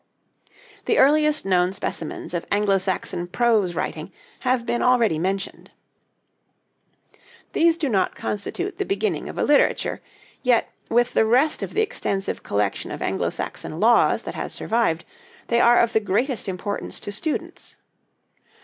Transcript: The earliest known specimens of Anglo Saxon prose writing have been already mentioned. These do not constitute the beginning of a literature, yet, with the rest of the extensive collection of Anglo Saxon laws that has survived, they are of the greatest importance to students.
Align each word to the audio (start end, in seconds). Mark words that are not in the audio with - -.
The 0.85 0.97
earliest 0.97 1.45
known 1.45 1.73
specimens 1.73 2.33
of 2.33 2.47
Anglo 2.51 2.79
Saxon 2.79 3.27
prose 3.27 3.75
writing 3.75 4.11
have 4.39 4.65
been 4.65 4.81
already 4.81 5.19
mentioned. 5.19 5.69
These 7.53 7.77
do 7.77 7.87
not 7.87 8.15
constitute 8.15 8.79
the 8.79 8.83
beginning 8.83 9.29
of 9.29 9.37
a 9.37 9.43
literature, 9.43 10.01
yet, 10.41 10.69
with 10.89 11.13
the 11.13 11.23
rest 11.27 11.61
of 11.61 11.75
the 11.75 11.83
extensive 11.83 12.41
collection 12.41 12.89
of 12.89 13.03
Anglo 13.03 13.29
Saxon 13.29 13.79
laws 13.79 14.23
that 14.23 14.33
has 14.33 14.53
survived, 14.53 15.05
they 15.49 15.59
are 15.61 15.77
of 15.79 15.93
the 15.93 15.99
greatest 15.99 16.49
importance 16.49 16.99
to 16.99 17.11
students. 17.11 17.75